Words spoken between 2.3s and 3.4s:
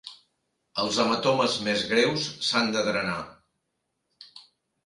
s'han de drenar.